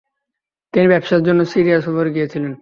[0.73, 2.53] তিনি ব্যবসার জন্য সিরিয়া সফরে গিয়েছিলেন।